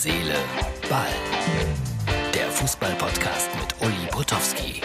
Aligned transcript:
Seele, 0.00 0.36
Ball. 0.88 1.08
Der 2.32 2.48
Fußball-Podcast 2.52 3.48
mit 3.56 3.74
Uli 3.84 4.06
Potowski. 4.12 4.80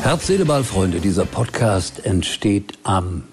Herz, 0.00 0.26
Seele, 0.26 0.46
Ball, 0.46 0.64
Freunde. 0.64 1.00
Dieser 1.00 1.26
Podcast 1.26 2.06
entsteht 2.06 2.78
am 2.82 3.24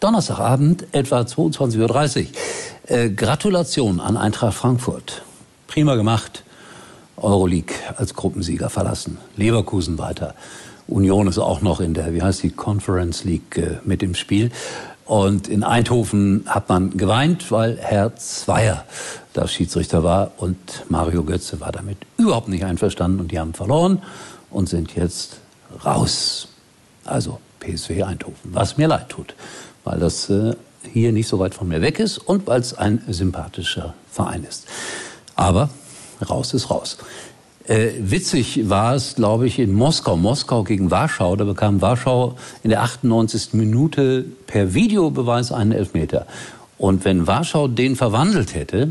Donnerstagabend, 0.00 0.86
etwa 0.90 1.20
22.30 1.20 1.78
Uhr. 1.78 2.26
Äh, 2.88 3.10
Gratulation 3.10 4.00
an 4.00 4.16
Eintracht 4.16 4.54
Frankfurt. 4.54 5.22
Prima 5.68 5.94
gemacht. 5.94 6.42
Euroleague 7.16 7.76
als 7.96 8.14
Gruppensieger 8.14 8.68
verlassen. 8.68 9.18
Leverkusen 9.36 9.96
weiter. 9.96 10.34
Union 10.88 11.28
ist 11.28 11.38
auch 11.38 11.60
noch 11.60 11.80
in 11.80 11.94
der, 11.94 12.12
wie 12.12 12.22
heißt 12.22 12.42
die, 12.42 12.50
Conference 12.50 13.22
League 13.22 13.56
äh, 13.56 13.78
mit 13.84 14.02
im 14.02 14.16
Spiel. 14.16 14.50
Und 15.04 15.48
in 15.48 15.64
Eindhoven 15.64 16.44
hat 16.46 16.68
man 16.68 16.96
geweint, 16.96 17.50
weil 17.50 17.76
Herr 17.78 18.14
Zweier 18.16 18.84
da 19.32 19.48
Schiedsrichter 19.48 20.04
war 20.04 20.32
und 20.36 20.58
Mario 20.88 21.24
Götze 21.24 21.60
war 21.60 21.72
damit 21.72 21.98
überhaupt 22.18 22.48
nicht 22.48 22.64
einverstanden 22.64 23.20
und 23.20 23.32
die 23.32 23.38
haben 23.38 23.54
verloren 23.54 24.02
und 24.50 24.68
sind 24.68 24.94
jetzt 24.94 25.38
raus. 25.84 26.48
Also 27.04 27.40
PSW 27.60 28.02
Eindhoven, 28.02 28.54
was 28.54 28.76
mir 28.76 28.88
leid 28.88 29.08
tut, 29.08 29.34
weil 29.84 29.98
das 29.98 30.28
äh, 30.30 30.54
hier 30.92 31.12
nicht 31.12 31.28
so 31.28 31.38
weit 31.38 31.54
von 31.54 31.68
mir 31.68 31.80
weg 31.80 31.98
ist 31.98 32.18
und 32.18 32.46
weil 32.46 32.60
es 32.60 32.74
ein 32.74 33.02
sympathischer 33.08 33.94
Verein 34.10 34.44
ist. 34.44 34.66
Aber 35.34 35.70
raus 36.28 36.54
ist 36.54 36.70
raus. 36.70 36.98
Äh, 37.68 37.90
witzig 37.98 38.68
war 38.68 38.94
es, 38.94 39.14
glaube 39.14 39.46
ich, 39.46 39.58
in 39.58 39.72
Moskau. 39.72 40.16
Moskau 40.16 40.64
gegen 40.64 40.90
Warschau. 40.90 41.36
Da 41.36 41.44
bekam 41.44 41.80
Warschau 41.80 42.36
in 42.62 42.70
der 42.70 42.82
98. 42.82 43.54
Minute 43.54 44.24
per 44.46 44.74
Videobeweis 44.74 45.52
einen 45.52 45.72
Elfmeter. 45.72 46.26
Und 46.78 47.04
wenn 47.04 47.26
Warschau 47.26 47.68
den 47.68 47.94
verwandelt 47.94 48.54
hätte, 48.54 48.88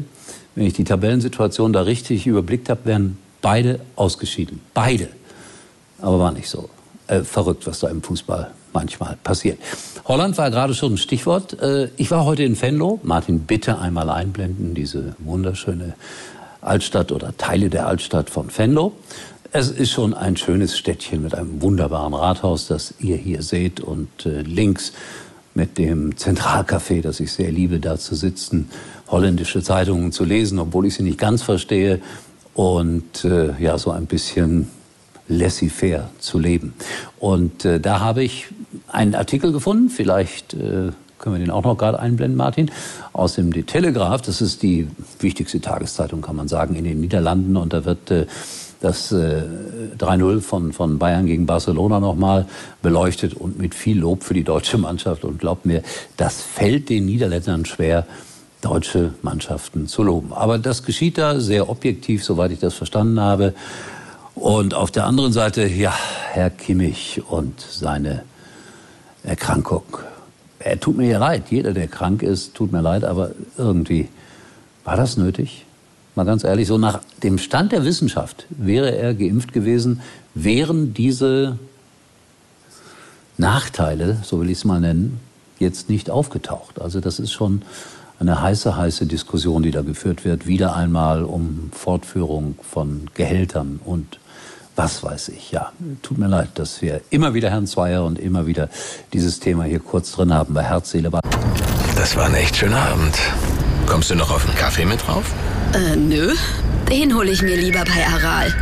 wenn 0.56 0.66
ich 0.66 0.74
die 0.74 0.86
Tabellensituation 0.86 1.74
da 1.74 1.82
richtig 1.82 2.28
überblickt 2.28 2.70
habe, 2.70 2.86
wären 2.86 3.18
beide 3.42 3.82
ausgeschieden. 3.96 4.62
Beide. 4.74 5.10
Aber 6.02 6.20
war 6.20 6.32
nicht 6.32 6.50
so. 6.50 6.70
Äh, 7.08 7.22
verrückt, 7.24 7.68
was 7.68 7.80
da 7.80 7.90
im 7.90 8.02
Fußball 8.02 8.52
manchmal 8.72 9.18
passiert. 9.22 9.60
Holland 10.06 10.38
war 10.38 10.50
gerade 10.50 10.74
schon 10.74 10.94
ein 10.94 10.98
Stichwort. 10.98 11.62
Äh, 11.62 11.90
ich 11.98 12.10
war 12.10 12.24
heute 12.24 12.44
in 12.44 12.60
Venlo. 12.60 13.02
Martin, 13.04 13.42
bitte 13.42 13.80
einmal 13.80 14.10
einblenden, 14.10 14.74
diese 14.74 15.16
wunderschöne 15.20 15.96
Altstadt 16.62 17.12
oder 17.12 17.36
Teile 17.38 17.70
der 17.70 17.88
Altstadt 17.88 18.30
von 18.30 18.50
Venlo. 18.56 18.94
Es 19.52 19.70
ist 19.70 19.92
schon 19.92 20.14
ein 20.14 20.38
schönes 20.38 20.78
Städtchen 20.78 21.24
mit 21.24 21.36
einem 21.36 21.62
wunderbaren 21.62 22.14
Rathaus, 22.14 22.68
das 22.68 22.94
ihr 23.00 23.18
hier 23.18 23.42
seht 23.42 23.82
und 23.82 24.26
äh, 24.26 24.42
links 24.42 24.94
mit 25.54 25.78
dem 25.78 26.16
Zentralcafé, 26.16 27.02
das 27.02 27.20
ich 27.20 27.34
sehr 27.34 27.52
liebe, 27.52 27.80
da 27.80 27.98
zu 27.98 28.16
sitzen, 28.16 28.70
holländische 29.10 29.62
Zeitungen 29.62 30.14
zu 30.14 30.24
lesen, 30.24 30.60
obwohl 30.60 30.86
ich 30.86 30.96
sie 30.96 31.04
nicht 31.04 31.18
ganz 31.18 31.42
verstehe 31.42 32.00
und 32.54 33.26
äh, 33.26 33.54
ja 33.60 33.78
so 33.78 33.92
ein 33.92 34.06
bisschen 34.06 34.70
laissez-faire 35.28 36.10
zu 36.20 36.40
leben. 36.40 36.74
Und 37.20 37.66
äh, 37.66 37.80
da 37.80 38.00
habe 38.00 38.24
ich 38.24 38.48
einen 38.88 39.16
Artikel 39.16 39.52
gefunden, 39.52 39.90
vielleicht 39.90 40.54
äh, 40.54 40.92
können 41.22 41.36
wir 41.36 41.40
den 41.40 41.52
auch 41.52 41.64
noch 41.64 41.78
gerade 41.78 42.00
einblenden, 42.00 42.36
Martin, 42.36 42.72
aus 43.14 43.36
dem 43.36 43.52
Telegraph. 43.66 44.24
Das 44.24 44.42
ist 44.42 44.62
die 44.64 44.88
wichtigste 45.20 45.62
Tageszeitung, 45.62 46.22
kann 46.22 46.36
man 46.36 46.48
sagen, 46.48 46.76
in 46.76 46.84
den 46.84 47.00
Niederlanden. 47.00 47.56
Und 47.56 47.74
da 47.74 47.86
wird 47.86 48.12
äh, 48.12 48.26
das 48.82 49.12
äh, 49.12 49.44
3-0 50.00 50.42
von, 50.42 50.74
von 50.74 50.98
Bayern 50.98 51.28
gegen 51.28 51.46
Barcelona 51.46 52.00
nochmal 52.00 52.48
beleuchtet 52.82 53.36
und 53.36 53.60
mit 53.60 53.76
viel 53.76 54.00
Lob 54.00 54.24
für 54.24 54.34
die 54.34 54.44
deutsche 54.44 54.78
Mannschaft. 54.78 55.24
Und 55.24 55.40
glaubt 55.40 55.66
mir, 55.66 55.84
das 56.18 56.42
fällt 56.42 56.90
den 56.90 57.06
Niederländern 57.06 57.66
schwer, 57.66 58.06
deutsche 58.62 59.14
Mannschaften 59.22 59.88
zu 59.88 60.04
loben. 60.04 60.34
Aber 60.34 60.58
das 60.58 60.84
geschieht 60.84 61.18
da 61.18 61.40
sehr 61.40 61.70
objektiv, 61.70 62.24
soweit 62.24 62.52
ich 62.52 62.60
das 62.60 62.74
verstanden 62.74 63.20
habe. 63.20 63.54
Und 64.34 64.74
auf 64.74 64.92
der 64.92 65.06
anderen 65.06 65.34
Seite, 65.34 65.68
ja, 65.68 65.94
Herr 66.32 66.50
Kimmich 66.50 67.22
und 67.28 67.60
seine 67.60 68.24
Erkrankung 69.24 69.84
er 70.64 70.80
tut 70.80 70.98
mir 70.98 71.08
ja 71.08 71.20
leid, 71.20 71.44
jeder, 71.50 71.74
der 71.74 71.88
krank 71.88 72.24
ist, 72.24 72.54
tut 72.54 72.72
mir 72.72 72.82
leid, 72.82 73.04
aber 73.04 73.32
irgendwie 73.58 74.08
war 74.84 74.96
das 74.96 75.18
nötig? 75.18 75.66
Mal 76.16 76.26
ganz 76.26 76.44
ehrlich, 76.44 76.68
so 76.68 76.78
nach 76.78 77.02
dem 77.24 77.38
Stand 77.38 77.72
der 77.72 77.86
Wissenschaft 77.86 78.46
wäre 78.50 78.96
er 78.96 79.14
geimpft 79.14 79.54
gewesen, 79.54 80.02
wären 80.34 80.94
diese 80.94 81.58
Nachteile, 83.38 84.18
so 84.24 84.40
will 84.40 84.50
ich 84.50 84.60
es 84.60 84.66
mal 84.66 84.82
nennen, 84.82 85.20
jetzt 85.60 85.90
nicht 85.90 86.10
aufgetaucht. 86.10 86.82
Also 86.82 87.00
das 87.00 87.20
ist 87.20 87.32
schon 87.32 87.62
eine 88.20 88.42
heiße, 88.42 88.78
heiße 88.78 89.06
Diskussion, 89.06 89.64
die 89.64 89.72
da 89.72 89.82
geführt 89.82 90.26
wird, 90.26 90.46
wieder 90.46 90.76
einmal 90.76 91.24
um 91.24 91.70
Fortführung 91.72 92.56
von 92.62 93.10
Gehältern 93.14 93.80
und 93.84 94.20
was 94.76 95.04
weiß 95.04 95.30
ich, 95.30 95.52
ja. 95.52 95.72
Tut 96.02 96.18
mir 96.18 96.28
leid, 96.28 96.50
dass 96.56 96.82
wir 96.82 97.02
immer 97.10 97.34
wieder 97.34 97.50
Herrn 97.50 97.68
Zweier 97.68 98.04
und 98.04 98.20
immer 98.20 98.48
wieder 98.48 98.70
dieses 99.14 99.40
Thema 99.40 99.64
hier 99.64 99.80
kurz 99.80 100.12
drin 100.14 100.34
haben 100.34 100.54
bei 100.54 100.64
Herz, 100.64 100.92
Seele, 100.92 101.10
Ball. 101.10 101.22
Das 101.96 102.16
war 102.16 102.26
ein 102.26 102.36
echt 102.36 102.56
schöner 102.56 102.82
Abend. 102.82 103.16
Kommst 103.86 104.10
du 104.10 104.16
noch 104.16 104.32
auf 104.32 104.48
einen 104.48 104.56
Kaffee 104.58 104.86
mit 104.86 105.06
drauf? 105.06 105.26
Äh, 105.74 105.96
nö. 105.96 106.34
Den 106.90 107.16
hole 107.16 107.32
ich 107.32 107.42
mir 107.42 107.56
lieber 107.56 107.84
bei 107.86 108.06
Aral. 108.06 108.54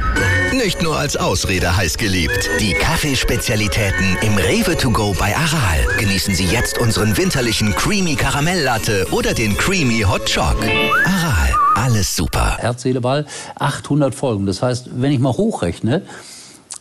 Nicht 0.53 0.83
nur 0.83 0.97
als 0.97 1.17
Ausrede 1.17 1.75
heiß 1.75 1.97
geliebt. 1.97 2.47
Die 2.59 2.73
Kaffeespezialitäten 2.73 4.17
im 4.21 4.35
Rewe 4.37 4.77
to 4.77 4.91
go 4.91 5.15
bei 5.17 5.35
Aral. 5.35 5.97
Genießen 5.97 6.35
Sie 6.35 6.45
jetzt 6.45 6.77
unseren 6.77 7.17
winterlichen 7.17 7.73
Creamy 7.75 8.15
Karamelllatte 8.15 9.07
oder 9.11 9.33
den 9.33 9.57
Creamy 9.57 10.01
Hot 10.01 10.31
Choc. 10.31 10.57
Aral, 11.05 11.55
alles 11.79 12.15
super. 12.15 12.57
Herz, 12.57 12.81
Seele, 12.81 12.99
Ball, 12.99 13.25
800 13.55 14.13
Folgen. 14.13 14.45
Das 14.45 14.61
heißt, 14.61 14.89
wenn 15.01 15.11
ich 15.11 15.19
mal 15.19 15.31
hochrechne, 15.31 16.01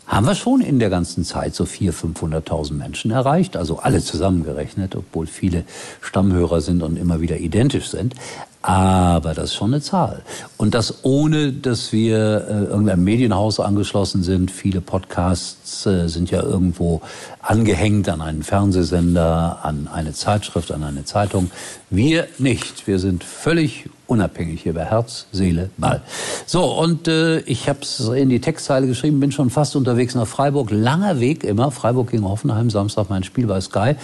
haben 0.08 0.26
wir 0.26 0.34
schon 0.34 0.60
in 0.60 0.78
der 0.78 0.90
ganzen 0.90 1.22
Zeit 1.22 1.54
so 1.54 1.64
400.000, 1.64 2.16
500.000 2.16 2.72
Menschen 2.72 3.10
erreicht, 3.10 3.56
also 3.56 3.78
alle 3.78 4.02
zusammengerechnet, 4.02 4.96
obwohl 4.96 5.26
viele 5.26 5.64
Stammhörer 6.00 6.60
sind 6.62 6.82
und 6.82 6.96
immer 6.96 7.20
wieder 7.20 7.36
identisch 7.36 7.90
sind. 7.90 8.14
Aber 8.62 9.34
das 9.34 9.50
ist 9.50 9.54
schon 9.54 9.72
eine 9.72 9.80
Zahl. 9.80 10.22
Und 10.56 10.74
das 10.74 11.04
ohne, 11.04 11.52
dass 11.52 11.92
wir 11.92 12.16
äh, 12.18 12.64
irgendeinem 12.64 13.04
Medienhaus 13.04 13.60
angeschlossen 13.60 14.24
sind. 14.24 14.50
Viele 14.50 14.80
Podcasts 14.80 15.86
äh, 15.86 16.08
sind 16.08 16.30
ja 16.30 16.42
irgendwo 16.42 17.00
angehängt 17.40 18.08
an 18.08 18.20
einen 18.20 18.42
Fernsehsender, 18.42 19.60
an 19.62 19.88
eine 19.92 20.12
Zeitschrift, 20.12 20.72
an 20.72 20.82
eine 20.82 21.04
Zeitung. 21.04 21.50
Wir 21.88 22.26
nicht. 22.38 22.86
Wir 22.86 22.98
sind 22.98 23.22
völlig 23.22 23.88
unabhängig 24.08 24.62
hier 24.62 24.74
bei 24.74 24.86
Herz, 24.86 25.26
Seele, 25.32 25.70
Ball. 25.76 26.02
So, 26.46 26.64
und 26.64 27.06
äh, 27.08 27.40
ich 27.40 27.68
habe 27.68 27.80
es 27.82 28.00
in 28.00 28.28
die 28.28 28.40
Textzeile 28.40 28.86
geschrieben, 28.86 29.20
bin 29.20 29.30
schon 29.30 29.50
fast 29.50 29.76
unterwegs 29.76 30.14
nach 30.14 30.26
Freiburg. 30.26 30.70
Langer 30.70 31.20
Weg 31.20 31.44
immer. 31.44 31.70
Freiburg 31.70 32.10
gegen 32.10 32.24
Hoffenheim, 32.24 32.70
Samstag 32.70 33.08
mein 33.08 33.22
Spiel 33.22 33.46
bei 33.46 33.60
Sky. 33.60 33.94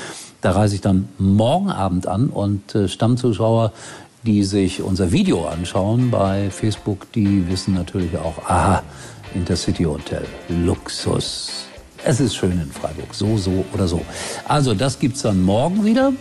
Da 0.43 0.53
reise 0.53 0.75
ich 0.75 0.83
dann 0.83 1.09
morgen 1.19 1.71
Abend 1.71 2.07
an 2.07 2.29
und 2.29 2.75
äh, 2.75 2.87
Stammzuschauer 2.87 3.73
die 4.25 4.43
sich 4.43 4.83
unser 4.83 5.13
Video 5.13 5.47
anschauen 5.47 6.11
bei 6.11 6.51
Facebook, 6.51 7.13
die 7.13 7.49
wissen 7.49 7.75
natürlich 7.75 8.17
auch, 8.17 8.39
aha, 8.49 8.83
Intercity 9.35 9.85
Hotel, 9.85 10.25
Luxus. 10.49 11.67
Es 12.05 12.21
ist 12.21 12.35
schön 12.35 12.53
in 12.53 12.71
Freiburg, 12.71 13.15
so, 13.15 13.37
so 13.37 13.65
oder 13.73 13.87
so. 13.87 14.01
Also 14.47 14.75
das 14.75 14.99
gibt's 14.99 15.23
dann 15.23 15.43
morgen 15.43 15.85
wieder. 15.85 16.13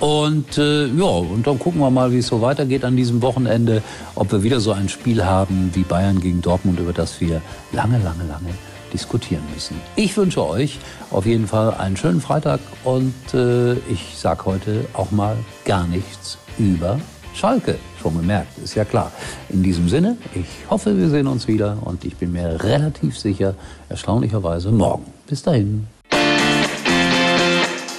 Und 0.00 0.58
äh, 0.58 0.86
ja, 0.86 1.04
und 1.04 1.46
dann 1.46 1.58
gucken 1.58 1.80
wir 1.80 1.90
mal, 1.90 2.12
wie 2.12 2.18
es 2.18 2.28
so 2.28 2.40
weitergeht 2.40 2.84
an 2.84 2.96
diesem 2.96 3.20
Wochenende, 3.20 3.82
ob 4.14 4.30
wir 4.30 4.42
wieder 4.42 4.60
so 4.60 4.72
ein 4.72 4.88
Spiel 4.88 5.24
haben 5.24 5.70
wie 5.74 5.82
Bayern 5.82 6.20
gegen 6.20 6.40
Dortmund, 6.40 6.78
über 6.78 6.92
das 6.92 7.20
wir 7.20 7.42
lange, 7.72 7.98
lange, 7.98 8.24
lange 8.28 8.50
diskutieren 8.92 9.42
müssen. 9.52 9.80
Ich 9.96 10.16
wünsche 10.16 10.46
euch 10.46 10.78
auf 11.10 11.26
jeden 11.26 11.46
Fall 11.46 11.74
einen 11.74 11.96
schönen 11.96 12.20
Freitag 12.20 12.60
und 12.84 13.12
äh, 13.34 13.72
ich 13.90 14.16
sage 14.16 14.44
heute 14.44 14.84
auch 14.94 15.10
mal 15.10 15.36
gar 15.64 15.86
nichts 15.86 16.38
über 16.58 17.00
Schalke. 17.38 17.78
Schon 18.02 18.16
gemerkt, 18.16 18.58
ist 18.58 18.74
ja 18.74 18.84
klar. 18.84 19.12
In 19.48 19.62
diesem 19.62 19.88
Sinne, 19.88 20.16
ich 20.34 20.46
hoffe, 20.68 20.98
wir 20.98 21.08
sehen 21.08 21.28
uns 21.28 21.46
wieder 21.46 21.78
und 21.84 22.04
ich 22.04 22.16
bin 22.16 22.32
mir 22.32 22.64
relativ 22.64 23.16
sicher, 23.16 23.54
erstaunlicherweise 23.88 24.72
morgen. 24.72 25.04
Bis 25.28 25.42
dahin. 25.44 25.86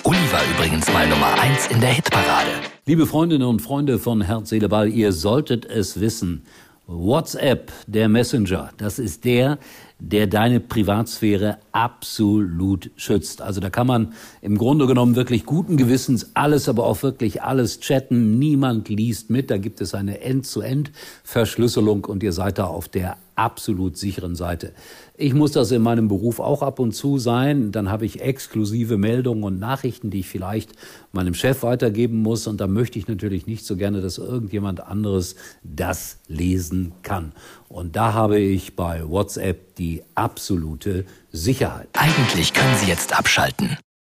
Uli 0.03 0.17
war 0.31 0.41
übrigens 0.53 0.91
mal 0.91 1.07
Nummer 1.07 1.39
1 1.39 1.67
in 1.67 1.79
der 1.79 1.91
Hitparade. 1.91 2.49
Liebe 2.85 3.05
Freundinnen 3.05 3.47
und 3.47 3.61
Freunde 3.61 3.97
von 3.97 4.21
Herz, 4.21 4.49
Seele, 4.49 4.67
Ball, 4.67 4.89
ihr 4.89 5.13
solltet 5.13 5.65
es 5.65 6.01
wissen. 6.01 6.43
WhatsApp, 6.91 7.71
der 7.85 8.09
Messenger, 8.09 8.71
das 8.77 8.97
ist 8.97 9.23
der, 9.23 9.59
der 9.99 10.25
deine 10.25 10.59
Privatsphäre 10.59 11.59
absolut 11.71 12.89
schützt. 12.95 13.43
Also 13.43 13.61
da 13.61 13.69
kann 13.69 13.85
man 13.85 14.13
im 14.41 14.57
Grunde 14.57 14.87
genommen 14.87 15.15
wirklich 15.15 15.45
guten 15.45 15.77
Gewissens 15.77 16.31
alles, 16.33 16.67
aber 16.67 16.85
auch 16.85 17.03
wirklich 17.03 17.43
alles 17.43 17.79
chatten. 17.79 18.39
Niemand 18.39 18.89
liest 18.89 19.29
mit. 19.29 19.51
Da 19.51 19.57
gibt 19.57 19.81
es 19.81 19.93
eine 19.93 20.21
End-zu-End-Verschlüsselung 20.21 22.05
und 22.05 22.23
ihr 22.23 22.33
seid 22.33 22.57
da 22.57 22.65
auf 22.65 22.87
der 22.87 23.17
absolut 23.39 23.97
sicheren 23.97 24.35
Seite. 24.35 24.73
Ich 25.17 25.33
muss 25.33 25.53
das 25.53 25.71
in 25.71 25.81
meinem 25.81 26.07
Beruf 26.07 26.39
auch 26.39 26.61
ab 26.61 26.79
und 26.79 26.91
zu 26.91 27.17
sein. 27.17 27.71
Dann 27.71 27.89
habe 27.89 28.05
ich 28.05 28.21
exklusive 28.21 28.97
Meldungen 28.97 29.43
und 29.43 29.59
Nachrichten, 29.59 30.09
die 30.09 30.19
ich 30.19 30.27
vielleicht 30.27 30.71
meinem 31.11 31.33
Chef 31.33 31.63
weitergeben 31.63 32.21
muss. 32.21 32.47
Und 32.47 32.59
da 32.59 32.67
möchte 32.67 32.99
ich 32.99 33.07
natürlich 33.07 33.47
nicht 33.47 33.65
so 33.65 33.75
gerne, 33.75 34.01
dass 34.01 34.17
irgendjemand 34.17 34.81
anderes 34.81 35.35
das 35.63 36.19
lesen 36.27 36.91
kann. 37.01 37.31
Und 37.69 37.95
da 37.95 38.13
habe 38.13 38.39
ich 38.39 38.75
bei 38.75 39.07
WhatsApp 39.09 39.75
die 39.75 40.03
absolute 40.15 41.05
Sicherheit. 41.31 41.87
Eigentlich 41.93 42.53
können 42.53 42.75
Sie 42.75 42.87
jetzt 42.87 43.17
abschalten. 43.17 43.77